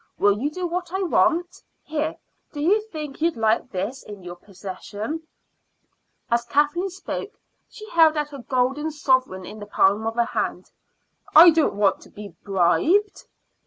Will 0.17 0.39
you 0.39 0.49
do 0.49 0.65
what 0.65 0.91
I 0.91 1.03
want? 1.03 1.61
Here, 1.83 2.17
do 2.53 2.59
you 2.59 2.81
think 2.91 3.21
you'd 3.21 3.37
like 3.37 3.69
this 3.69 4.01
in 4.01 4.23
your 4.23 4.33
possession?" 4.35 5.27
As 6.31 6.43
Kathleen 6.43 6.89
spoke 6.89 7.39
she 7.69 7.87
held 7.91 8.17
out 8.17 8.33
a 8.33 8.39
golden 8.39 8.89
sovereign 8.89 9.45
in 9.45 9.59
the 9.59 9.67
palm 9.67 10.07
of 10.07 10.15
her 10.15 10.21
little 10.23 10.33
hand. 10.41 10.71
"I 11.35 11.51
don't 11.51 11.75
want 11.75 12.01
to 12.01 12.09
be 12.09 12.29
bribed." 12.43 13.25